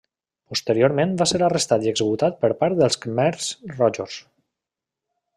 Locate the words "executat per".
1.91-2.51